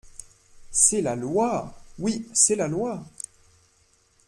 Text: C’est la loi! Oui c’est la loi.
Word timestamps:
C’est 0.71 1.03
la 1.03 1.15
loi! 1.15 1.75
Oui 1.99 2.27
c’est 2.33 2.55
la 2.55 2.67
loi. 2.67 3.05